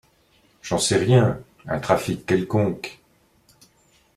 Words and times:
J’en 0.63 0.79
sais 0.79 0.97
rien! 0.97 1.39
Un 1.67 1.79
trafic 1.79 2.25
quelconque. 2.25 2.99